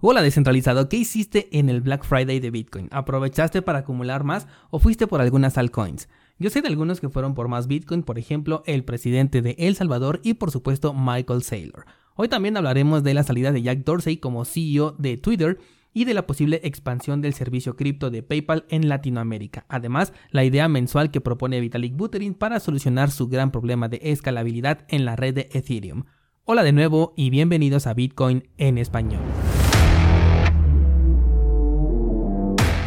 Hola 0.00 0.22
descentralizado, 0.22 0.88
¿qué 0.88 0.96
hiciste 0.96 1.48
en 1.58 1.68
el 1.68 1.80
Black 1.80 2.04
Friday 2.04 2.38
de 2.38 2.52
Bitcoin? 2.52 2.88
¿Aprovechaste 2.92 3.62
para 3.62 3.80
acumular 3.80 4.22
más 4.22 4.46
o 4.70 4.78
fuiste 4.78 5.08
por 5.08 5.20
algunas 5.20 5.58
altcoins? 5.58 6.08
Yo 6.38 6.50
sé 6.50 6.62
de 6.62 6.68
algunos 6.68 7.00
que 7.00 7.08
fueron 7.08 7.34
por 7.34 7.48
más 7.48 7.66
Bitcoin, 7.66 8.04
por 8.04 8.16
ejemplo, 8.16 8.62
el 8.66 8.84
presidente 8.84 9.42
de 9.42 9.56
El 9.58 9.74
Salvador 9.74 10.20
y 10.22 10.34
por 10.34 10.52
supuesto 10.52 10.94
Michael 10.94 11.42
Saylor. 11.42 11.84
Hoy 12.14 12.28
también 12.28 12.56
hablaremos 12.56 13.02
de 13.02 13.12
la 13.12 13.24
salida 13.24 13.50
de 13.50 13.60
Jack 13.60 13.80
Dorsey 13.80 14.18
como 14.18 14.44
CEO 14.44 14.92
de 15.00 15.16
Twitter 15.16 15.58
y 15.92 16.04
de 16.04 16.14
la 16.14 16.28
posible 16.28 16.60
expansión 16.62 17.20
del 17.20 17.34
servicio 17.34 17.74
cripto 17.74 18.10
de 18.10 18.22
PayPal 18.22 18.66
en 18.68 18.88
Latinoamérica. 18.88 19.66
Además, 19.68 20.12
la 20.30 20.44
idea 20.44 20.68
mensual 20.68 21.10
que 21.10 21.20
propone 21.20 21.58
Vitalik 21.58 21.96
Buterin 21.96 22.34
para 22.34 22.60
solucionar 22.60 23.10
su 23.10 23.26
gran 23.26 23.50
problema 23.50 23.88
de 23.88 23.98
escalabilidad 24.04 24.86
en 24.90 25.04
la 25.04 25.16
red 25.16 25.34
de 25.34 25.48
Ethereum. 25.52 26.04
Hola 26.44 26.62
de 26.62 26.72
nuevo 26.72 27.14
y 27.16 27.30
bienvenidos 27.30 27.88
a 27.88 27.94
Bitcoin 27.94 28.48
en 28.58 28.78
español. 28.78 29.22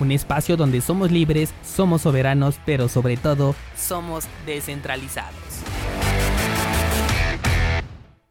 un 0.00 0.12
espacio 0.12 0.56
donde 0.56 0.80
somos 0.80 1.10
libres, 1.10 1.52
somos 1.62 2.02
soberanos, 2.02 2.58
pero 2.66 2.88
sobre 2.88 3.16
todo 3.16 3.54
somos 3.76 4.26
descentralizados. 4.46 5.34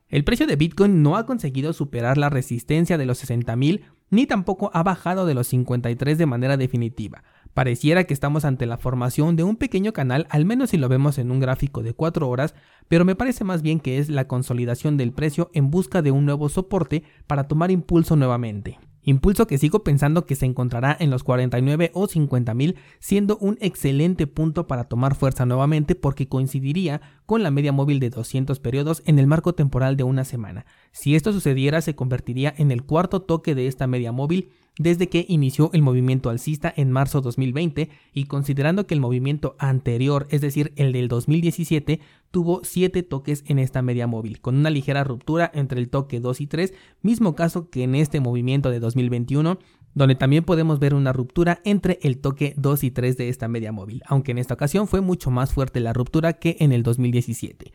El 0.10 0.24
precio 0.24 0.48
de 0.48 0.56
Bitcoin 0.56 1.04
no 1.04 1.18
ha 1.18 1.28
conseguido 1.28 1.72
superar 1.72 2.18
la 2.18 2.30
resistencia 2.30 2.98
de 2.98 3.06
los 3.06 3.24
60.000 3.24 3.82
ni 4.10 4.26
tampoco 4.26 4.72
ha 4.74 4.82
bajado 4.82 5.28
de 5.28 5.36
los 5.36 5.48
53 5.48 6.18
de 6.18 6.26
manera 6.26 6.58
definitiva. 6.58 7.24
Pareciera 7.54 8.06
que 8.06 8.14
estamos 8.14 8.46
ante 8.46 8.66
la 8.66 8.78
formación 8.78 9.36
de 9.36 9.44
un 9.44 9.56
pequeño 9.56 9.94
canal, 9.94 10.28
al 10.30 10.46
menos 10.46 10.72
si 10.72 10.78
lo 10.78 10.90
vemos 10.90 11.18
en 11.20 11.30
un 11.32 11.40
gráfico 11.40 11.84
de 11.84 11.94
4 11.94 12.28
horas, 12.28 12.56
pero 12.88 13.06
me 13.06 13.16
parece 13.16 13.44
más 13.44 13.62
bien 13.62 13.80
que 13.80 14.00
es 14.00 14.10
la 14.10 14.28
consolidación 14.28 14.98
del 14.98 15.12
precio 15.12 15.52
en 15.54 15.70
busca 15.70 16.02
de 16.02 16.12
un 16.12 16.26
nuevo 16.26 16.50
soporte 16.50 17.04
para 17.28 17.48
tomar 17.48 17.70
impulso 17.70 18.16
nuevamente. 18.16 18.80
Impulso 19.04 19.48
que 19.48 19.58
sigo 19.58 19.84
pensando 19.84 20.26
que 20.26 20.36
se 20.36 20.46
encontrará 20.46 20.96
en 21.00 21.10
los 21.10 21.24
49 21.24 21.92
o 21.94 22.08
50 22.08 22.54
mil, 22.54 22.76
siendo 23.00 23.38
un 23.38 23.58
excelente 23.62 24.28
punto 24.28 24.68
para 24.68 24.86
tomar 24.86 25.16
fuerza 25.16 25.46
nuevamente 25.46 25.96
porque 25.96 26.28
coincidiría 26.28 27.02
con 27.26 27.44
la 27.44 27.52
media 27.52 27.72
móvil 27.72 28.00
de 28.00 28.10
200 28.10 28.60
periodos 28.60 29.02
en 29.06 29.20
el 29.20 29.28
marco 29.28 29.54
temporal 29.54 29.98
de 29.98 30.04
una 30.04 30.26
semana. 30.26 30.66
Si 30.92 31.16
esto 31.16 31.32
sucediera, 31.32 31.82
se 31.82 31.96
convertiría 31.96 32.54
en 32.58 32.72
el 32.72 32.84
cuarto 32.84 33.22
toque 33.22 33.56
de 33.56 33.68
esta 33.68 33.88
media 33.88 34.12
móvil 34.12 34.50
desde 34.78 35.10
que 35.10 35.26
inició 35.28 35.70
el 35.74 35.82
movimiento 35.82 36.30
alcista 36.30 36.74
en 36.76 36.92
marzo 36.92 37.22
2020 37.22 37.90
y 38.14 38.24
considerando 38.26 38.88
que 38.88 38.94
el 38.94 39.02
movimiento 39.02 39.56
anterior, 39.60 40.28
es 40.30 40.42
decir, 40.42 40.74
el 40.76 40.94
del 40.94 41.08
2017, 41.08 42.00
tuvo 42.32 42.62
7 42.64 43.04
toques 43.04 43.44
en 43.48 43.60
esta 43.60 43.82
media 43.82 44.08
móvil, 44.08 44.40
con 44.40 44.56
una 44.56 44.70
ligera 44.70 45.04
ruptura 45.04 45.52
entre 45.54 45.80
el 45.80 45.90
toque 45.90 46.20
2 46.20 46.42
y 46.42 46.48
3, 46.48 46.74
mismo 47.02 47.36
caso 47.36 47.70
que 47.70 47.84
en 47.84 47.96
este 47.96 48.20
movimiento 48.20 48.70
de 48.70 48.80
2021, 48.80 49.60
donde 49.96 50.16
también 50.16 50.44
podemos 50.44 50.80
ver 50.80 50.94
una 50.94 51.14
ruptura 51.14 51.62
entre 51.66 52.00
el 52.04 52.20
toque 52.20 52.54
2 52.58 52.84
y 52.84 52.92
3 52.92 53.18
de 53.18 53.30
esta 53.30 53.48
media 53.48 53.72
móvil, 53.72 54.02
aunque 54.06 54.32
en 54.32 54.38
esta 54.38 54.54
ocasión 54.54 54.88
fue 54.88 55.02
mucho 55.02 55.32
más 55.32 55.54
fuerte 55.54 55.80
la 55.80 55.94
ruptura 55.94 56.34
que 56.34 56.58
en 56.60 56.72
el 56.72 56.84
2017. 56.84 57.74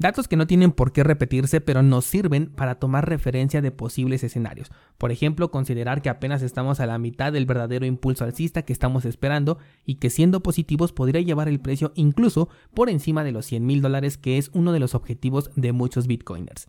Datos 0.00 0.28
que 0.28 0.36
no 0.36 0.46
tienen 0.46 0.72
por 0.72 0.92
qué 0.92 1.04
repetirse, 1.04 1.60
pero 1.60 1.82
nos 1.82 2.06
sirven 2.06 2.46
para 2.46 2.76
tomar 2.76 3.06
referencia 3.06 3.60
de 3.60 3.70
posibles 3.70 4.24
escenarios. 4.24 4.72
Por 4.96 5.12
ejemplo, 5.12 5.50
considerar 5.50 6.00
que 6.00 6.08
apenas 6.08 6.40
estamos 6.40 6.80
a 6.80 6.86
la 6.86 6.96
mitad 6.96 7.34
del 7.34 7.44
verdadero 7.44 7.84
impulso 7.84 8.24
alcista 8.24 8.62
que 8.62 8.72
estamos 8.72 9.04
esperando 9.04 9.58
y 9.84 9.96
que 9.96 10.08
siendo 10.08 10.42
positivos 10.42 10.94
podría 10.94 11.20
llevar 11.20 11.48
el 11.48 11.60
precio 11.60 11.92
incluso 11.96 12.48
por 12.72 12.88
encima 12.88 13.24
de 13.24 13.32
los 13.32 13.44
100 13.44 13.66
mil 13.66 13.82
dólares, 13.82 14.16
que 14.16 14.38
es 14.38 14.50
uno 14.54 14.72
de 14.72 14.80
los 14.80 14.94
objetivos 14.94 15.50
de 15.54 15.72
muchos 15.72 16.06
bitcoiners. 16.06 16.68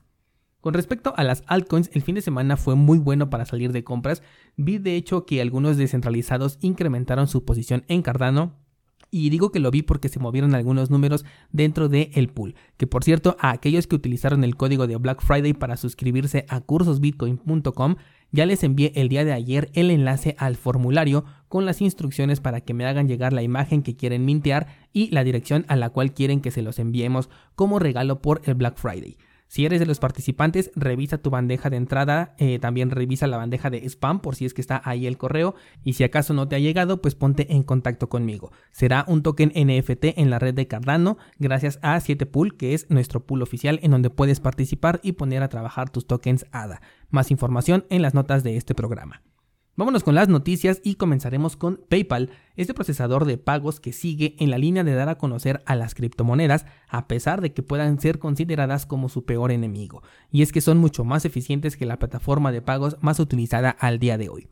Con 0.59 0.73
respecto 0.73 1.13
a 1.15 1.23
las 1.23 1.43
altcoins, 1.47 1.89
el 1.93 2.01
fin 2.01 2.15
de 2.15 2.21
semana 2.21 2.57
fue 2.57 2.75
muy 2.75 2.97
bueno 2.97 3.29
para 3.29 3.45
salir 3.45 3.71
de 3.71 3.85
compras. 3.85 4.23
Vi 4.57 4.77
de 4.77 4.97
hecho 4.97 5.25
que 5.25 5.41
algunos 5.41 5.77
descentralizados 5.77 6.57
incrementaron 6.59 7.29
su 7.29 7.45
posición 7.45 7.85
en 7.87 8.01
Cardano, 8.01 8.60
y 9.11 9.29
digo 9.29 9.51
que 9.51 9.59
lo 9.59 9.69
vi 9.69 9.81
porque 9.81 10.09
se 10.09 10.19
movieron 10.19 10.55
algunos 10.55 10.89
números 10.89 11.25
dentro 11.51 11.89
del 11.89 12.09
el 12.13 12.29
pool. 12.29 12.55
Que 12.77 12.87
por 12.87 13.03
cierto, 13.03 13.35
a 13.39 13.51
aquellos 13.51 13.85
que 13.85 13.95
utilizaron 13.95 14.43
el 14.45 14.55
código 14.55 14.87
de 14.87 14.95
Black 14.95 15.21
Friday 15.21 15.53
para 15.53 15.77
suscribirse 15.77 16.45
a 16.47 16.61
cursosbitcoin.com, 16.61 17.97
ya 18.31 18.45
les 18.45 18.63
envié 18.63 18.93
el 18.95 19.09
día 19.09 19.25
de 19.25 19.33
ayer 19.33 19.69
el 19.73 19.91
enlace 19.91 20.35
al 20.39 20.55
formulario 20.55 21.25
con 21.49 21.65
las 21.65 21.81
instrucciones 21.81 22.39
para 22.39 22.61
que 22.61 22.73
me 22.73 22.85
hagan 22.85 23.09
llegar 23.09 23.33
la 23.33 23.43
imagen 23.43 23.83
que 23.83 23.97
quieren 23.97 24.23
mintear 24.23 24.67
y 24.93 25.09
la 25.11 25.25
dirección 25.25 25.65
a 25.67 25.75
la 25.75 25.89
cual 25.89 26.13
quieren 26.13 26.39
que 26.39 26.51
se 26.51 26.61
los 26.61 26.79
enviemos 26.79 27.29
como 27.55 27.77
regalo 27.77 28.21
por 28.21 28.41
el 28.45 28.55
Black 28.55 28.77
Friday. 28.77 29.17
Si 29.51 29.65
eres 29.65 29.81
de 29.81 29.85
los 29.85 29.99
participantes, 29.99 30.71
revisa 30.77 31.17
tu 31.17 31.29
bandeja 31.29 31.69
de 31.69 31.75
entrada, 31.75 32.35
eh, 32.37 32.57
también 32.59 32.89
revisa 32.89 33.27
la 33.27 33.35
bandeja 33.35 33.69
de 33.69 33.83
spam 33.85 34.21
por 34.21 34.37
si 34.37 34.45
es 34.45 34.53
que 34.53 34.61
está 34.61 34.81
ahí 34.85 35.05
el 35.05 35.17
correo 35.17 35.55
y 35.83 35.91
si 35.91 36.05
acaso 36.05 36.33
no 36.33 36.47
te 36.47 36.55
ha 36.55 36.59
llegado, 36.59 37.01
pues 37.01 37.15
ponte 37.15 37.51
en 37.51 37.63
contacto 37.63 38.07
conmigo. 38.07 38.53
Será 38.71 39.03
un 39.09 39.23
token 39.23 39.49
NFT 39.53 40.17
en 40.17 40.29
la 40.29 40.39
red 40.39 40.53
de 40.53 40.67
Cardano 40.67 41.17
gracias 41.37 41.79
a 41.81 41.99
7pool, 41.99 42.55
que 42.55 42.73
es 42.73 42.89
nuestro 42.89 43.25
pool 43.25 43.41
oficial 43.41 43.81
en 43.83 43.91
donde 43.91 44.09
puedes 44.09 44.39
participar 44.39 45.01
y 45.03 45.11
poner 45.11 45.43
a 45.43 45.49
trabajar 45.49 45.89
tus 45.89 46.07
tokens 46.07 46.45
ADA. 46.53 46.81
Más 47.09 47.29
información 47.29 47.83
en 47.89 48.03
las 48.03 48.13
notas 48.13 48.43
de 48.43 48.55
este 48.55 48.73
programa. 48.73 49.21
Vámonos 49.77 50.03
con 50.03 50.15
las 50.15 50.27
noticias 50.27 50.81
y 50.83 50.95
comenzaremos 50.95 51.55
con 51.55 51.79
PayPal, 51.87 52.29
este 52.57 52.73
procesador 52.73 53.23
de 53.23 53.37
pagos 53.37 53.79
que 53.79 53.93
sigue 53.93 54.35
en 54.39 54.51
la 54.51 54.57
línea 54.57 54.83
de 54.83 54.93
dar 54.93 55.07
a 55.07 55.17
conocer 55.17 55.63
a 55.65 55.77
las 55.77 55.95
criptomonedas 55.95 56.65
a 56.89 57.07
pesar 57.07 57.39
de 57.39 57.53
que 57.53 57.63
puedan 57.63 57.97
ser 57.99 58.19
consideradas 58.19 58.85
como 58.85 59.07
su 59.07 59.23
peor 59.23 59.49
enemigo, 59.49 60.03
y 60.29 60.41
es 60.41 60.51
que 60.51 60.59
son 60.59 60.77
mucho 60.77 61.05
más 61.05 61.23
eficientes 61.23 61.77
que 61.77 61.85
la 61.85 61.99
plataforma 61.99 62.51
de 62.51 62.61
pagos 62.61 62.97
más 62.99 63.21
utilizada 63.21 63.69
al 63.69 63.97
día 63.97 64.17
de 64.17 64.27
hoy. 64.27 64.49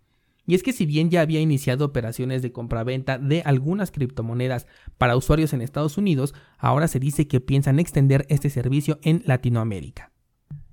Y 0.47 0.56
es 0.56 0.63
que 0.63 0.72
si 0.72 0.85
bien 0.85 1.09
ya 1.09 1.19
había 1.19 1.41
iniciado 1.41 1.86
operaciones 1.86 2.41
de 2.41 2.53
compraventa 2.53 3.18
de 3.18 3.41
algunas 3.41 3.91
criptomonedas 3.91 4.68
para 4.97 5.18
usuarios 5.18 5.51
en 5.51 5.62
Estados 5.62 5.97
Unidos, 5.97 6.34
ahora 6.57 6.88
se 6.88 7.00
dice 7.00 7.28
que 7.28 7.41
piensan 7.41 7.78
extender 7.78 8.25
este 8.30 8.50
servicio 8.50 9.00
en 9.03 9.22
Latinoamérica. 9.25 10.12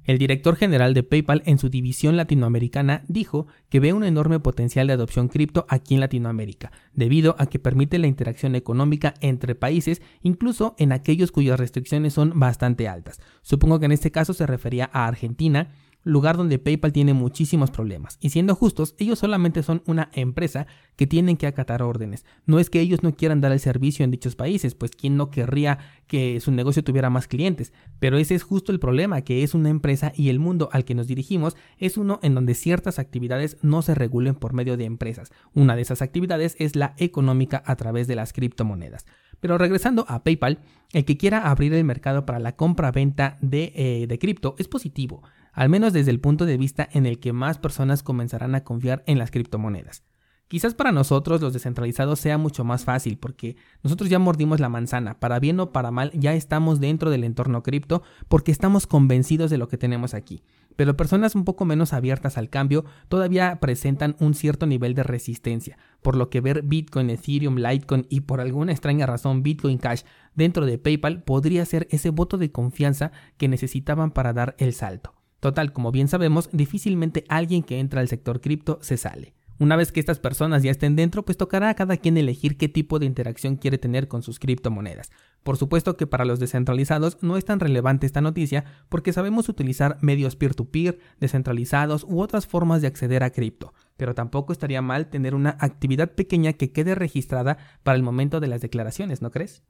El 0.06 0.19
director 0.19 0.55
general 0.55 0.94
de 0.94 1.03
PayPal 1.03 1.43
en 1.47 1.59
su 1.59 1.69
división 1.69 2.17
latinoamericana 2.17 3.03
dijo 3.09 3.49
que 3.69 3.81
ve 3.81 3.93
un 3.93 4.05
enorme 4.05 4.39
potencial 4.39 4.87
de 4.87 4.93
adopción 4.93 5.27
cripto 5.27 5.67
aquí 5.69 5.94
en 5.94 6.00
Latinoamérica, 6.00 6.71
debido 6.93 7.34
a 7.41 7.47
que 7.47 7.59
permite 7.59 7.99
la 7.99 8.06
interacción 8.06 8.55
económica 8.55 9.15
entre 9.21 9.56
países, 9.56 10.00
incluso 10.22 10.77
en 10.78 10.93
aquellos 10.93 11.33
cuyas 11.33 11.59
restricciones 11.59 12.12
son 12.12 12.39
bastante 12.39 12.87
altas. 12.87 13.21
Supongo 13.43 13.81
que 13.81 13.87
en 13.87 13.93
este 13.93 14.12
caso 14.12 14.33
se 14.33 14.47
refería 14.47 14.89
a 14.93 15.09
Argentina, 15.09 15.72
lugar 16.06 16.37
donde 16.37 16.61
PayPal 16.61 16.93
tiene 16.93 17.15
muchísimos 17.15 17.72
problemas. 17.72 18.17
Y 18.21 18.31
siendo 18.31 18.55
justos, 18.55 18.94
ellos 18.99 19.19
solamente 19.19 19.65
son 19.65 19.83
una 19.87 20.09
empresa 20.15 20.69
que 20.94 21.09
tienen 21.09 21.37
que 21.37 21.49
acatar 21.49 21.83
órdenes. 21.83 22.25
No 22.47 22.61
es 22.61 22.71
que 22.71 22.81
ellos 22.81 23.03
no 23.03 23.12
quieran 23.15 23.41
dar 23.41 23.50
el 23.50 23.59
servicio 23.59 24.05
en 24.05 24.12
dichos 24.12 24.37
países, 24.37 24.77
pues 24.77 24.93
quién 24.93 25.16
no 25.16 25.31
querría 25.31 25.78
que 26.06 26.39
su 26.41 26.53
negocio 26.53 26.84
tuviera 26.84 27.11
más 27.11 27.27
clientes. 27.27 27.72
Pero 27.99 28.19
ese 28.19 28.37
es 28.37 28.45
justo 28.45 28.71
el 28.71 28.78
problema, 28.78 29.22
que 29.22 29.43
es 29.43 29.53
una 29.53 29.69
empresa 29.69 30.12
y 30.15 30.28
el 30.28 30.39
mundo 30.39 30.69
al 30.72 30.84
que 30.84 30.95
nos 30.95 31.09
dirigimos 31.09 31.56
es 31.77 31.97
uno 31.97 32.21
en 32.22 32.37
donde 32.37 32.55
ciertas 32.55 33.00
actividades 33.00 33.56
no 33.62 33.83
se 33.83 33.97
regulen 33.97 34.37
por 34.37 34.53
medio 34.53 34.77
de 34.77 34.84
empresas. 34.84 35.33
Una 35.55 35.75
de 35.75 35.83
esas 35.83 36.03
actividades 36.03 36.55
es 36.61 36.77
la 36.77 36.95
económica 36.99 37.65
a 37.66 37.75
través 37.75 38.07
de 38.07 38.15
las 38.15 38.33
criptomonedas. 38.33 39.07
Pero 39.41 39.59
regresando 39.59 40.07
a 40.09 40.22
PayPal, 40.22 40.60
el 40.92 41.04
que 41.04 41.16
quiera 41.16 41.51
abrir 41.51 41.75
el 41.75 41.84
mercado 41.84 42.25
para 42.25 42.39
la 42.39 42.54
compra-venta 42.54 43.39
de, 43.41 43.72
eh, 43.75 44.07
de 44.07 44.19
cripto 44.21 44.54
es 44.59 44.69
positivo 44.69 45.22
al 45.56 45.70
menos 45.70 45.92
desde 45.94 46.10
el 46.12 46.20
punto 46.20 46.47
de 46.47 46.58
vista 46.58 46.88
en 46.92 47.06
el 47.06 47.18
que 47.18 47.32
más 47.32 47.58
personas 47.58 48.03
comenzarán 48.03 48.54
a 48.54 48.62
confiar 48.62 49.03
en 49.06 49.18
las 49.18 49.30
criptomonedas. 49.30 50.04
Quizás 50.48 50.74
para 50.74 50.92
nosotros 50.92 51.41
los 51.41 51.53
descentralizados 51.53 52.20
sea 52.20 52.38
mucho 52.38 52.62
más 52.62 52.84
fácil 52.84 53.18
porque 53.18 53.56
nosotros 53.82 54.08
ya 54.08 54.20
mordimos 54.20 54.60
la 54.60 54.68
manzana, 54.68 55.18
para 55.18 55.41
bien 55.41 55.58
o 55.58 55.72
para 55.72 55.91
mal 55.91 56.12
ya 56.12 56.34
estamos 56.34 56.78
dentro 56.78 57.10
del 57.10 57.24
entorno 57.24 57.64
cripto 57.64 58.03
porque 58.28 58.53
estamos 58.53 58.86
convencidos 58.86 59.50
de 59.50 59.58
lo 59.58 59.66
que 59.66 59.78
tenemos 59.78 60.14
aquí. 60.14 60.44
Pero 60.76 60.97
personas 60.97 61.34
un 61.34 61.44
poco 61.44 61.64
menos 61.64 61.92
abiertas 61.92 62.38
al 62.38 62.50
cambio 62.50 62.84
todavía 63.08 63.58
presentan 63.58 64.14
un 64.20 64.34
cierto 64.34 64.66
nivel 64.66 64.94
de 64.94 65.03
resistencia, 65.03 65.78
por 66.00 66.16
lo 66.16 66.30
que 66.30 66.42
ver 66.42 66.62
Bitcoin, 66.62 67.10
Ethereum, 67.10 67.56
Litecoin 67.56 68.06
y 68.08 68.20
por 68.20 68.41
alguna 68.41 68.72
extraña 68.72 69.06
razón 69.06 69.42
Bitcoin 69.42 69.78
Cash 69.78 70.03
dentro 70.34 70.64
de 70.66 70.78
PayPal 70.78 71.24
podría 71.24 71.64
ser 71.64 71.88
ese 71.91 72.10
voto 72.10 72.38
de 72.38 72.53
confianza 72.53 73.10
que 73.36 73.48
necesitaban 73.48 74.12
para 74.12 74.32
dar 74.32 74.54
el 74.58 74.74
salto. 74.74 75.16
Total, 75.47 75.72
como 75.72 75.93
bien 75.93 76.09
sabemos, 76.09 76.48
difícilmente 76.51 77.25
alguien 77.28 77.63
que 77.63 77.78
entra 77.78 78.01
al 78.01 78.09
sector 78.09 78.41
cripto 78.41 78.81
se 78.83 78.97
sale. 78.97 79.33
Una 79.60 79.77
vez 79.77 79.93
que 79.93 80.01
estas 80.01 80.19
personas 80.19 80.65
ya 80.65 80.72
estén 80.72 80.97
dentro, 80.97 81.25
pues 81.25 81.39
tocará 81.39 81.69
a 81.69 81.75
cada 81.75 81.98
quien 81.98 82.19
elegir 82.19 82.57
qué 82.57 82.69
tipo 82.69 82.98
de 82.98 83.07
interacción 83.07 83.54
quiere 83.54 83.78
tener 83.78 84.09
con 84.09 84.25
sus 84.25 84.41
criptomonedas. 84.41 85.13
Por 85.45 85.57
supuesto 85.57 85.97
que 85.97 86.09
para 86.09 86.25
los 86.25 86.41
descentralizados 86.41 87.19
no 87.22 87.37
es 87.37 87.45
tan 87.45 87.60
relevante 87.60 88.07
esta 88.07 88.21
noticia 88.21 88.65
porque 88.89 89.13
sabemos 89.13 89.48
utilizar 89.48 89.98
medios 90.01 90.34
peer-to-peer, 90.34 90.98
descentralizados 91.21 92.03
u 92.03 92.22
otras 92.22 92.49
formas 92.49 92.83
de 92.83 92.89
acceder 92.89 93.22
a 93.22 93.31
cripto, 93.31 93.72
pero 93.97 94.16
tampoco 94.16 94.53
estaría 94.53 94.83
mal 94.83 95.10
tener 95.10 95.37
una 95.37 95.57
actividad 95.60 96.10
pequeña 96.10 96.54
que 96.54 96.72
quede 96.72 96.97
registrada 96.97 97.57
para 97.84 97.95
el 97.95 98.03
momento 98.03 98.41
de 98.41 98.49
las 98.49 98.63
declaraciones, 98.63 99.22
¿no 99.22 99.31
crees? 99.31 99.63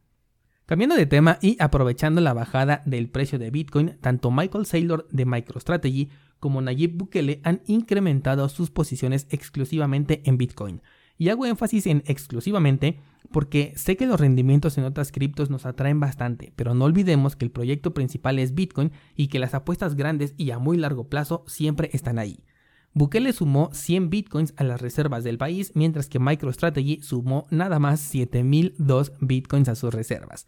Cambiando 0.66 0.96
de 0.96 1.06
tema 1.06 1.38
y 1.40 1.56
aprovechando 1.60 2.20
la 2.20 2.34
bajada 2.34 2.82
del 2.86 3.08
precio 3.08 3.38
de 3.38 3.52
Bitcoin, 3.52 3.98
tanto 4.00 4.32
Michael 4.32 4.66
Saylor 4.66 5.06
de 5.12 5.24
MicroStrategy 5.24 6.10
como 6.40 6.60
Nayib 6.60 6.96
Bukele 6.96 7.40
han 7.44 7.62
incrementado 7.66 8.48
sus 8.48 8.72
posiciones 8.72 9.28
exclusivamente 9.30 10.22
en 10.24 10.38
Bitcoin. 10.38 10.82
Y 11.18 11.28
hago 11.28 11.46
énfasis 11.46 11.86
en 11.86 12.02
exclusivamente 12.06 12.98
porque 13.30 13.74
sé 13.76 13.96
que 13.96 14.06
los 14.06 14.18
rendimientos 14.18 14.76
en 14.76 14.82
otras 14.82 15.12
criptos 15.12 15.50
nos 15.50 15.66
atraen 15.66 16.00
bastante, 16.00 16.52
pero 16.56 16.74
no 16.74 16.86
olvidemos 16.86 17.36
que 17.36 17.44
el 17.44 17.52
proyecto 17.52 17.94
principal 17.94 18.40
es 18.40 18.52
Bitcoin 18.52 18.90
y 19.14 19.28
que 19.28 19.38
las 19.38 19.54
apuestas 19.54 19.94
grandes 19.94 20.34
y 20.36 20.50
a 20.50 20.58
muy 20.58 20.78
largo 20.78 21.08
plazo 21.08 21.44
siempre 21.46 21.90
están 21.92 22.18
ahí. 22.18 22.40
Bukele 22.92 23.32
sumó 23.34 23.70
100 23.72 24.08
bitcoins 24.08 24.54
a 24.56 24.64
las 24.64 24.80
reservas 24.80 25.22
del 25.22 25.36
país, 25.36 25.70
mientras 25.74 26.08
que 26.08 26.18
MicroStrategy 26.18 27.02
sumó 27.02 27.46
nada 27.50 27.78
más 27.78 28.00
7002 28.00 29.12
bitcoins 29.20 29.68
a 29.68 29.74
sus 29.74 29.92
reservas. 29.92 30.46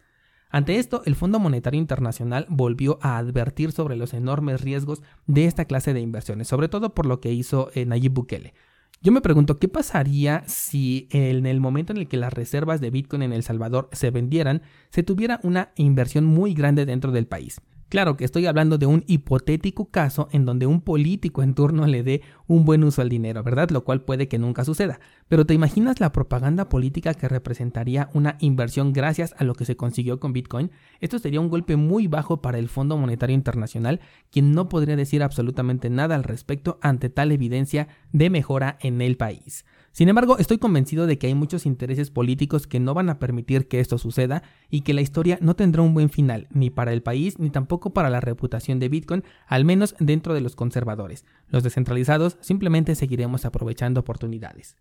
Ante 0.49 0.77
esto, 0.77 1.03
el 1.05 1.15
Fondo 1.15 1.39
Monetario 1.39 1.79
Internacional 1.79 2.47
volvió 2.49 2.97
a 3.01 3.17
advertir 3.17 3.71
sobre 3.71 3.95
los 3.95 4.13
enormes 4.15 4.61
riesgos 4.61 5.03
de 5.27 5.45
esta 5.45 5.65
clase 5.65 5.93
de 5.93 6.01
inversiones, 6.01 6.47
sobre 6.47 6.69
todo 6.69 6.95
por 6.95 7.05
lo 7.05 7.21
que 7.21 7.31
hizo 7.31 7.69
eh, 7.75 7.85
Nayib 7.85 8.13
Bukele. 8.13 8.55
Yo 9.01 9.11
me 9.11 9.21
pregunto 9.21 9.59
qué 9.59 9.67
pasaría 9.67 10.43
si 10.47 11.07
en 11.11 11.45
el 11.45 11.61
momento 11.61 11.93
en 11.93 11.99
el 11.99 12.07
que 12.07 12.17
las 12.17 12.33
reservas 12.33 12.81
de 12.81 12.89
Bitcoin 12.89 13.21
en 13.21 13.31
El 13.31 13.43
Salvador 13.43 13.89
se 13.93 14.09
vendieran, 14.09 14.63
se 14.89 15.03
tuviera 15.03 15.39
una 15.43 15.71
inversión 15.75 16.25
muy 16.25 16.53
grande 16.53 16.85
dentro 16.85 17.11
del 17.11 17.27
país. 17.27 17.61
Claro 17.89 18.17
que 18.17 18.23
estoy 18.23 18.45
hablando 18.45 18.77
de 18.77 18.85
un 18.85 19.03
hipotético 19.07 19.89
caso 19.89 20.29
en 20.31 20.45
donde 20.45 20.67
un 20.67 20.81
político 20.81 21.41
en 21.41 21.55
turno 21.55 21.87
le 21.87 22.03
dé 22.03 22.21
un 22.45 22.63
buen 22.63 22.83
uso 22.83 23.01
al 23.01 23.09
dinero, 23.09 23.41
¿verdad? 23.41 23.71
Lo 23.71 23.83
cual 23.83 24.01
puede 24.01 24.27
que 24.27 24.37
nunca 24.37 24.63
suceda. 24.63 24.99
Pero 25.27 25.45
¿te 25.45 25.55
imaginas 25.55 25.99
la 25.99 26.11
propaganda 26.11 26.69
política 26.69 27.15
que 27.15 27.27
representaría 27.27 28.11
una 28.13 28.37
inversión 28.41 28.93
gracias 28.93 29.33
a 29.39 29.43
lo 29.43 29.55
que 29.55 29.65
se 29.65 29.75
consiguió 29.75 30.19
con 30.19 30.33
Bitcoin? 30.33 30.69
Esto 30.99 31.17
sería 31.17 31.41
un 31.41 31.49
golpe 31.49 31.77
muy 31.77 32.05
bajo 32.05 32.43
para 32.43 32.59
el 32.59 32.69
Fondo 32.69 32.95
Monetario 32.95 33.33
Internacional, 33.33 34.01
quien 34.29 34.51
no 34.51 34.69
podría 34.69 34.95
decir 34.95 35.23
absolutamente 35.23 35.89
nada 35.89 36.13
al 36.13 36.23
respecto 36.23 36.77
ante 36.83 37.09
tal 37.09 37.31
evidencia 37.31 37.87
de 38.11 38.29
mejora 38.29 38.77
en 38.81 39.01
el 39.01 39.17
país. 39.17 39.65
Sin 39.91 40.07
embargo, 40.07 40.37
estoy 40.37 40.57
convencido 40.57 41.07
de 41.07 41.17
que 41.17 41.27
hay 41.27 41.33
muchos 41.33 41.65
intereses 41.65 42.11
políticos 42.11 42.67
que 42.67 42.79
no 42.79 42.93
van 42.93 43.09
a 43.09 43.19
permitir 43.19 43.67
que 43.67 43.79
esto 43.79 43.97
suceda 43.97 44.43
y 44.69 44.81
que 44.81 44.93
la 44.93 45.01
historia 45.01 45.37
no 45.41 45.55
tendrá 45.55 45.81
un 45.81 45.93
buen 45.93 46.09
final, 46.09 46.47
ni 46.51 46.69
para 46.69 46.93
el 46.93 47.01
país 47.01 47.39
ni 47.39 47.49
tampoco 47.49 47.91
para 47.91 48.09
la 48.09 48.21
reputación 48.21 48.79
de 48.79 48.89
Bitcoin, 48.89 49.23
al 49.47 49.65
menos 49.65 49.95
dentro 49.99 50.33
de 50.33 50.41
los 50.41 50.55
conservadores. 50.55 51.25
Los 51.47 51.63
descentralizados 51.63 52.37
simplemente 52.41 52.95
seguiremos 52.95 53.45
aprovechando 53.45 53.99
oportunidades. 53.99 54.77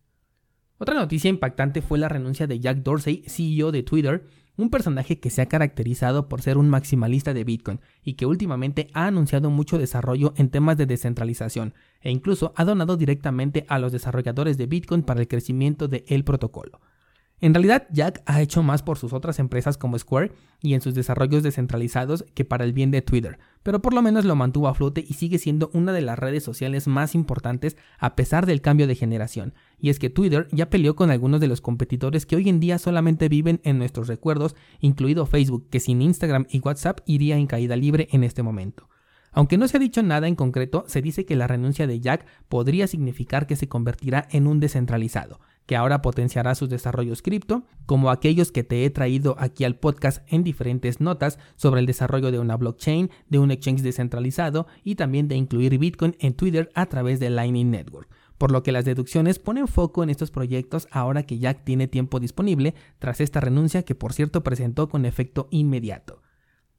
Otra 0.79 0.95
noticia 0.95 1.29
impactante 1.29 1.83
fue 1.83 1.99
la 1.99 2.09
renuncia 2.09 2.47
de 2.47 2.61
Jack 2.61 2.79
Dorsey, 2.79 3.25
CEO 3.27 3.73
de 3.73 3.83
Twitter, 3.83 4.27
un 4.59 4.71
personaje 4.71 5.21
que 5.21 5.31
se 5.31 5.41
ha 5.41 5.47
caracterizado 5.47 6.29
por 6.29 6.43
ser 6.43 6.59
un 6.59 6.69
maximalista 6.69 7.33
de 7.33 7.45
Bitcoin 7.45 7.81
y 8.05 8.15
que 8.15 8.27
últimamente 8.27 8.89
ha 8.93 9.07
anunciado 9.07 9.51
mucho 9.51 9.79
desarrollo 9.79 10.35
en 10.37 10.51
temas 10.51 10.77
de 10.77 10.85
descentralización 10.85 11.75
e 12.03 12.11
incluso 12.11 12.53
ha 12.57 12.65
donado 12.65 12.97
directamente 12.97 13.65
a 13.69 13.79
los 13.79 13.93
desarrolladores 13.93 14.59
de 14.59 14.67
Bitcoin 14.67 15.03
para 15.05 15.21
el 15.21 15.29
crecimiento 15.29 15.89
del 15.89 16.05
el 16.09 16.25
protocolo. 16.25 16.81
En 17.41 17.55
realidad, 17.55 17.87
Jack 17.93 18.23
ha 18.27 18.43
hecho 18.43 18.65
más 18.65 18.83
por 18.83 18.99
sus 18.99 19.13
otras 19.13 19.39
empresas 19.39 19.79
como 19.79 19.97
Square 19.97 20.33
y 20.61 20.75
en 20.75 20.81
sus 20.81 20.95
desarrollos 20.95 21.45
descentralizados 21.45 22.25
que 22.35 22.45
para 22.45 22.65
el 22.65 22.73
bien 22.73 22.91
de 22.91 23.01
Twitter, 23.01 23.39
pero 23.63 23.81
por 23.81 23.95
lo 23.95 24.03
menos 24.03 24.25
lo 24.25 24.35
mantuvo 24.35 24.67
a 24.67 24.75
flote 24.75 25.05
y 25.07 25.15
sigue 25.15 25.39
siendo 25.39 25.71
una 25.73 25.93
de 25.93 26.01
las 26.01 26.19
redes 26.19 26.43
sociales 26.43 26.89
más 26.89 27.15
importantes 27.15 27.77
a 28.01 28.17
pesar 28.17 28.45
del 28.45 28.61
cambio 28.61 28.89
de 28.89 28.97
generación. 28.97 29.55
Y 29.79 29.91
es 29.91 30.01
que 30.01 30.11
Twitter 30.11 30.49
ya 30.51 30.69
peleó 30.69 30.97
con 30.97 31.13
algunos 31.13 31.41
de 31.41 31.47
los 31.47 31.61
competidores 31.61 32.27
que 32.27 32.35
hoy 32.35 32.49
en 32.49 32.59
día 32.59 32.79
solamente 32.79 33.29
viven 33.29 33.61
en 33.63 33.79
nuestros 33.79 34.09
recuerdos, 34.09 34.57
incluido 34.81 35.25
Facebook, 35.25 35.69
que 35.71 35.79
sin 35.79 36.03
Instagram 36.03 36.47
y 36.51 36.59
WhatsApp 36.59 37.01
iría 37.07 37.37
en 37.37 37.47
caída 37.47 37.77
libre 37.77 38.09
en 38.11 38.25
este 38.25 38.43
momento. 38.43 38.89
Aunque 39.31 39.59
no 39.59 39.69
se 39.69 39.77
ha 39.77 39.81
dicho 39.81 40.03
nada 40.03 40.27
en 40.27 40.35
concreto, 40.35 40.85
se 40.89 41.03
dice 41.03 41.25
que 41.25 41.37
la 41.37 41.47
renuncia 41.47 41.87
de 41.87 42.01
Jack 42.01 42.27
podría 42.49 42.89
significar 42.89 43.47
que 43.47 43.55
se 43.55 43.69
convertirá 43.69 44.27
en 44.33 44.49
un 44.49 44.59
descentralizado, 44.59 45.39
que 45.69 45.77
ahora 45.77 46.01
potenciará 46.01 46.55
sus 46.55 46.71
desarrollos 46.71 47.21
cripto, 47.21 47.63
como 47.85 48.11
aquellos 48.11 48.53
que 48.53 48.65
te 48.65 48.87
he 48.87 48.91
traído 48.91 49.37
aquí 49.39 49.65
al 49.65 49.77
podcast 49.77 50.23
en 50.33 50.43
diferentes 50.43 50.99
notas 50.99 51.39
sobre 51.57 51.81
el 51.81 51.87
desarrollo 51.87 52.33
de 52.33 52.39
una 52.39 52.57
blockchain, 52.57 53.11
de 53.29 53.39
un 53.39 53.51
exchange 53.51 53.83
descentralizado 53.83 54.67
y 54.83 54.95
también 54.95 55.29
de 55.29 55.37
incluir 55.37 55.77
Bitcoin 55.77 56.17
en 56.21 56.33
Twitter 56.33 56.71
a 56.75 56.87
través 56.87 57.21
de 57.21 57.29
Lightning 57.29 57.71
Network. 57.71 58.09
Por 58.39 58.51
lo 58.51 58.63
que 58.63 58.73
las 58.73 58.87
deducciones 58.87 59.39
ponen 59.39 59.69
foco 59.69 60.03
en 60.03 60.09
estos 60.09 60.31
proyectos 60.31 60.89
ahora 60.91 61.25
que 61.25 61.39
Jack 61.39 61.65
tiene 61.65 61.87
tiempo 61.87 62.19
disponible 62.19 62.75
tras 62.99 63.21
esta 63.21 63.41
renuncia 63.41 63.83
que 63.83 63.95
por 63.95 64.15
cierto 64.15 64.43
presentó 64.43 64.89
con 64.89 65.05
efecto 65.05 65.49
inmediato. 65.51 66.23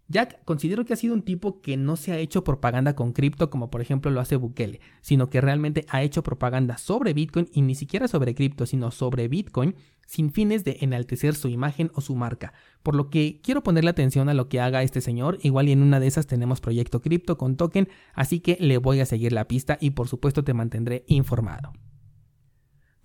Jack 0.09 0.43
considero 0.43 0.85
que 0.85 0.93
ha 0.93 0.97
sido 0.97 1.13
un 1.13 1.21
tipo 1.21 1.61
que 1.61 1.77
no 1.77 1.95
se 1.95 2.11
ha 2.11 2.17
hecho 2.17 2.43
propaganda 2.43 2.95
con 2.95 3.13
cripto 3.13 3.51
como 3.51 3.69
por 3.69 3.79
ejemplo 3.79 4.09
lo 4.09 4.19
hace 4.19 4.35
Bukele, 4.35 4.81
sino 5.01 5.29
que 5.29 5.39
realmente 5.39 5.85
ha 5.87 6.01
hecho 6.01 6.23
propaganda 6.23 6.79
sobre 6.79 7.13
Bitcoin 7.13 7.47
y 7.53 7.61
ni 7.61 7.75
siquiera 7.75 8.07
sobre 8.07 8.33
cripto, 8.33 8.65
sino 8.65 8.89
sobre 8.89 9.27
Bitcoin 9.27 9.75
sin 10.07 10.31
fines 10.31 10.63
de 10.63 10.77
enaltecer 10.81 11.35
su 11.35 11.47
imagen 11.47 11.91
o 11.93 12.01
su 12.01 12.15
marca. 12.15 12.53
Por 12.81 12.95
lo 12.95 13.11
que 13.11 13.39
quiero 13.43 13.61
ponerle 13.61 13.91
atención 13.91 14.27
a 14.29 14.33
lo 14.33 14.49
que 14.49 14.59
haga 14.59 14.81
este 14.81 15.01
señor, 15.01 15.37
igual 15.43 15.69
y 15.69 15.73
en 15.73 15.83
una 15.83 15.99
de 15.99 16.07
esas 16.07 16.25
tenemos 16.25 16.59
proyecto 16.59 17.01
cripto 17.01 17.37
con 17.37 17.55
token, 17.55 17.87
así 18.15 18.39
que 18.39 18.57
le 18.59 18.79
voy 18.79 19.01
a 19.01 19.05
seguir 19.05 19.31
la 19.31 19.47
pista 19.47 19.77
y 19.79 19.91
por 19.91 20.07
supuesto 20.07 20.43
te 20.43 20.55
mantendré 20.55 21.03
informado. 21.07 21.71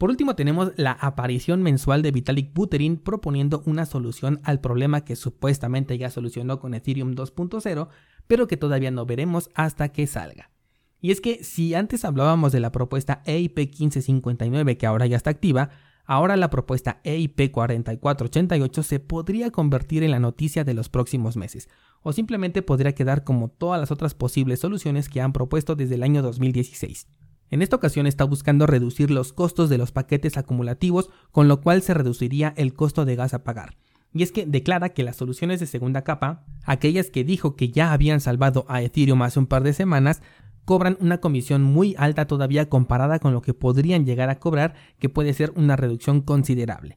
Por 0.05 0.11
último 0.11 0.37
tenemos 0.37 0.73
la 0.77 0.93
aparición 0.93 1.63
mensual 1.63 2.03
de 2.03 2.11
Vitalik 2.11 2.53
Buterin 2.53 2.99
proponiendo 2.99 3.63
una 3.65 3.87
solución 3.87 4.39
al 4.45 4.61
problema 4.61 5.03
que 5.03 5.17
supuestamente 5.17 5.97
ya 5.97 6.11
solucionó 6.11 6.61
con 6.61 6.75
Ethereum 6.75 7.15
2.0, 7.15 7.89
pero 8.27 8.47
que 8.47 8.59
todavía 8.59 8.91
no 8.91 9.07
veremos 9.07 9.49
hasta 9.55 9.89
que 9.89 10.07
salga. 10.07 10.51
Y 11.01 11.11
es 11.11 11.23
que 11.23 11.43
si 11.43 11.73
antes 11.73 12.05
hablábamos 12.05 12.53
de 12.53 12.61
la 12.61 12.71
propuesta 12.71 13.23
EIP 13.25 13.57
1559 13.57 14.77
que 14.77 14.85
ahora 14.85 15.07
ya 15.07 15.17
está 15.17 15.31
activa, 15.31 15.71
ahora 16.05 16.37
la 16.37 16.51
propuesta 16.51 17.01
EIP 17.05 17.51
4488 17.51 18.83
se 18.83 19.01
podría 19.01 19.51
convertir 19.53 20.03
en 20.03 20.11
la 20.11 20.21
noticia 20.21 20.65
de 20.65 20.75
los 20.75 20.91
próximos 20.91 21.39
meses, 21.39 21.71
o 22.03 22.13
simplemente 22.13 22.61
podría 22.61 22.95
quedar 22.95 23.25
como 23.25 23.49
todas 23.49 23.81
las 23.81 23.91
otras 23.91 24.13
posibles 24.13 24.61
soluciones 24.61 25.09
que 25.09 25.23
han 25.23 25.33
propuesto 25.33 25.77
desde 25.77 25.95
el 25.95 26.03
año 26.03 26.21
2016. 26.21 27.07
En 27.51 27.63
esta 27.63 27.77
ocasión 27.77 28.07
está 28.07 28.25
buscando 28.25 28.67
reducir 28.67 29.11
los 29.11 29.33
costos 29.33 29.69
de 29.71 29.79
los 29.79 29.93
paquetes 29.93 30.37
acumulativos, 30.37 31.11
con 31.31 31.49
lo 31.49 31.61
cual 31.61 31.83
se 31.83 31.95
reduciría 31.95 32.53
el 32.57 32.75
costo 32.75 33.05
de 33.05 33.17
gas 33.17 33.35
a 33.35 33.45
pagar. 33.45 33.77
Y 34.13 34.23
es 34.23 34.33
que 34.33 34.47
declara 34.47 34.91
que 34.91 35.03
las 35.03 35.17
soluciones 35.17 35.61
de 35.61 35.67
segunda 35.67 36.03
capa, 36.03 36.45
aquellas 36.65 37.11
que 37.11 37.25
dijo 37.25 37.57
que 37.57 37.71
ya 37.71 37.93
habían 37.93 38.21
salvado 38.21 38.65
a 38.69 38.81
Ethereum 38.81 39.23
hace 39.23 39.41
un 39.41 39.47
par 39.47 39.65
de 39.65 39.73
semanas, 39.73 40.23
cobran 40.65 40.97
una 41.01 41.19
comisión 41.19 41.63
muy 41.63 41.95
alta 41.99 42.27
todavía 42.27 42.69
comparada 42.69 43.19
con 43.19 43.33
lo 43.33 43.43
que 43.43 43.55
podrían 43.55 44.07
llegar 44.07 44.31
a 44.31 44.39
cobrar, 44.39 44.75
que 44.99 45.09
puede 45.09 45.35
ser 45.35 45.53
una 45.57 45.77
reducción 45.77 46.21
considerable. 46.21 46.97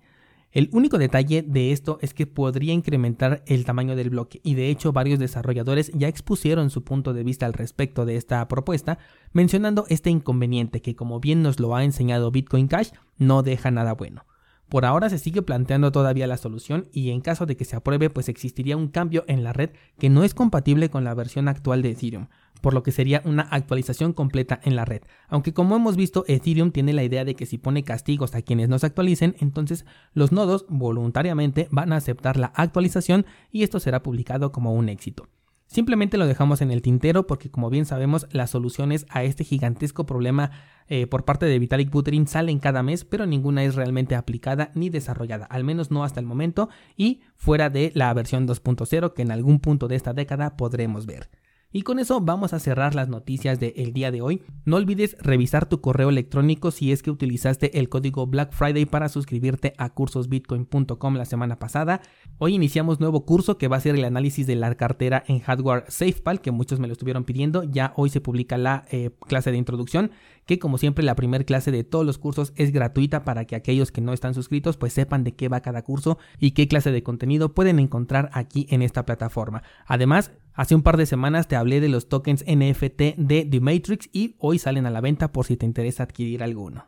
El 0.51 0.69
único 0.71 0.97
detalle 0.97 1.43
de 1.43 1.71
esto 1.71 1.99
es 2.01 2.13
que 2.13 2.25
podría 2.25 2.73
incrementar 2.73 3.43
el 3.47 3.65
tamaño 3.65 3.95
del 3.95 4.09
bloque 4.09 4.39
y 4.43 4.55
de 4.55 4.69
hecho 4.69 4.93
varios 4.93 5.19
desarrolladores 5.19 5.91
ya 5.93 6.07
expusieron 6.07 6.69
su 6.69 6.83
punto 6.83 7.13
de 7.13 7.23
vista 7.23 7.45
al 7.45 7.53
respecto 7.53 8.05
de 8.05 8.15
esta 8.15 8.47
propuesta, 8.47 8.97
mencionando 9.33 9.85
este 9.89 10.09
inconveniente 10.09 10.81
que 10.81 10.95
como 10.95 11.19
bien 11.19 11.43
nos 11.43 11.59
lo 11.59 11.75
ha 11.75 11.83
enseñado 11.83 12.31
Bitcoin 12.31 12.67
Cash 12.67 12.91
no 13.17 13.43
deja 13.43 13.71
nada 13.71 13.93
bueno. 13.93 14.25
Por 14.69 14.83
ahora 14.83 15.09
se 15.09 15.17
sigue 15.17 15.41
planteando 15.41 15.93
todavía 15.93 16.27
la 16.27 16.35
solución 16.35 16.89
y 16.91 17.11
en 17.11 17.21
caso 17.21 17.45
de 17.45 17.55
que 17.55 17.63
se 17.63 17.77
apruebe 17.77 18.09
pues 18.09 18.27
existiría 18.27 18.75
un 18.75 18.89
cambio 18.89 19.23
en 19.27 19.43
la 19.43 19.53
red 19.53 19.69
que 19.97 20.09
no 20.09 20.25
es 20.25 20.33
compatible 20.33 20.89
con 20.89 21.05
la 21.05 21.13
versión 21.13 21.47
actual 21.47 21.81
de 21.81 21.91
Ethereum, 21.91 22.27
por 22.59 22.73
lo 22.73 22.83
que 22.83 22.91
sería 22.91 23.21
una 23.23 23.43
actualización 23.43 24.11
completa 24.11 24.59
en 24.63 24.75
la 24.75 24.83
red. 24.83 25.03
Aunque 25.29 25.53
como 25.53 25.77
hemos 25.77 25.95
visto 25.95 26.25
Ethereum 26.27 26.71
tiene 26.71 26.91
la 26.91 27.05
idea 27.05 27.23
de 27.23 27.35
que 27.35 27.45
si 27.45 27.57
pone 27.57 27.83
castigos 27.83 28.35
a 28.35 28.41
quienes 28.41 28.67
no 28.67 28.77
se 28.77 28.87
actualicen, 28.87 29.37
entonces 29.39 29.85
los 30.13 30.33
nodos 30.33 30.65
voluntariamente 30.67 31.69
van 31.71 31.93
a 31.93 31.97
aceptar 31.97 32.35
la 32.35 32.47
actualización 32.47 33.25
y 33.51 33.63
esto 33.63 33.79
será 33.79 34.03
publicado 34.03 34.51
como 34.51 34.73
un 34.73 34.89
éxito. 34.89 35.29
Simplemente 35.67 36.17
lo 36.17 36.25
dejamos 36.25 36.61
en 36.61 36.71
el 36.71 36.81
tintero 36.81 37.27
porque 37.27 37.51
como 37.51 37.69
bien 37.69 37.85
sabemos 37.85 38.27
las 38.31 38.49
soluciones 38.49 39.05
a 39.09 39.23
este 39.23 39.43
gigantesco 39.43 40.05
problema 40.05 40.51
eh, 40.87 41.07
por 41.07 41.25
parte 41.25 41.45
de 41.45 41.59
Vitalik 41.59 41.91
Buterin 41.91 42.25
salen 42.25 42.59
cada 42.59 42.83
mes 42.83 43.03
pero 43.03 43.25
ninguna 43.25 43.63
es 43.65 43.75
realmente 43.75 44.15
aplicada 44.15 44.71
ni 44.75 44.89
desarrollada, 44.89 45.45
al 45.45 45.65
menos 45.65 45.91
no 45.91 46.05
hasta 46.05 46.21
el 46.21 46.25
momento 46.25 46.69
y 46.95 47.21
fuera 47.35 47.69
de 47.69 47.91
la 47.93 48.13
versión 48.13 48.47
2.0 48.47 49.13
que 49.13 49.21
en 49.21 49.31
algún 49.31 49.59
punto 49.59 49.89
de 49.89 49.97
esta 49.97 50.13
década 50.13 50.55
podremos 50.55 51.05
ver. 51.05 51.29
Y 51.69 51.81
con 51.81 51.99
eso 51.99 52.21
vamos 52.21 52.53
a 52.53 52.59
cerrar 52.59 52.95
las 52.95 53.09
noticias 53.09 53.59
del 53.59 53.91
día 53.91 54.09
de 54.09 54.21
hoy. 54.21 54.41
No 54.63 54.77
olvides 54.77 55.17
revisar 55.19 55.67
tu 55.67 55.81
correo 55.81 56.07
electrónico 56.07 56.71
si 56.71 56.93
es 56.93 57.03
que 57.03 57.11
utilizaste 57.11 57.77
el 57.77 57.89
código 57.89 58.25
Black 58.25 58.53
Friday 58.53 58.85
para 58.85 59.09
suscribirte 59.09 59.73
a 59.77 59.89
cursosbitcoin.com 59.89 61.15
la 61.15 61.25
semana 61.25 61.59
pasada. 61.59 61.99
Hoy 62.37 62.55
iniciamos 62.55 63.01
nuevo 63.01 63.25
curso 63.25 63.57
que 63.57 63.67
va 63.67 63.75
a 63.75 63.81
ser 63.81 63.95
el 63.95 64.05
análisis 64.05 64.47
de 64.47 64.55
la 64.55 64.75
cartera 64.75 65.25
en 65.27 65.39
hardware 65.39 65.83
SafePal, 65.89 66.39
que 66.39 66.51
muchos 66.51 66.79
me 66.79 66.87
lo 66.87 66.93
estuvieron 66.93 67.25
pidiendo. 67.25 67.65
Ya 67.65 67.91
hoy 67.97 68.11
se 68.11 68.21
publica 68.21 68.57
la 68.57 68.85
eh, 68.89 69.11
clase 69.27 69.51
de 69.51 69.57
introducción, 69.57 70.11
que 70.45 70.59
como 70.59 70.77
siempre 70.77 71.03
la 71.03 71.15
primera 71.15 71.43
clase 71.43 71.71
de 71.71 71.83
todos 71.83 72.05
los 72.05 72.17
cursos 72.17 72.53
es 72.55 72.71
gratuita 72.71 73.25
para 73.25 73.43
que 73.43 73.57
aquellos 73.57 73.91
que 73.91 73.99
no 73.99 74.13
están 74.13 74.33
suscritos 74.33 74.77
pues 74.77 74.93
sepan 74.93 75.25
de 75.25 75.35
qué 75.35 75.49
va 75.49 75.59
cada 75.59 75.83
curso 75.83 76.17
y 76.39 76.51
qué 76.51 76.69
clase 76.69 76.91
de 76.91 77.03
contenido 77.03 77.53
pueden 77.53 77.77
encontrar 77.79 78.29
aquí 78.31 78.67
en 78.69 78.81
esta 78.81 79.05
plataforma. 79.05 79.63
Además, 79.85 80.31
Hace 80.57 80.73
un 80.73 80.81
par 80.81 80.97
de 80.97 81.05
semanas 81.05 81.47
te 81.47 81.55
hablé 81.55 81.79
de 81.81 81.87
los 81.87 82.09
tokens 82.09 82.43
NFT 82.47 83.15
de 83.15 83.45
The 83.45 83.59
Matrix 83.61 84.09
y 84.11 84.33
hoy 84.39 84.57
salen 84.57 84.87
a 84.87 84.89
la 84.89 85.01
venta 85.01 85.31
por 85.31 85.45
si 85.45 85.55
te 85.55 85.67
interesa 85.67 86.01
adquirir 86.01 86.41
alguno. 86.41 86.83